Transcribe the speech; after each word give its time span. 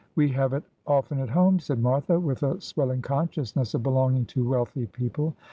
'We 0.15 0.29
have 0.29 0.53
it 0.53 0.63
often 0.87 1.19
at 1.19 1.29
home,' 1.29 1.59
said 1.59 1.77
Martha, 1.79 2.19
with 2.19 2.41
a 2.41 2.59
swelling 2.59 3.03
consciousness 3.03 3.75
of 3.75 3.83
belonging 3.83 4.25
to 4.33 4.49
wealthy 4.49 4.87
people. 4.87 5.35